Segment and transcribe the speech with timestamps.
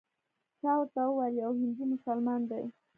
[0.59, 2.63] چا راته وویل یو هندي مسلمان دی.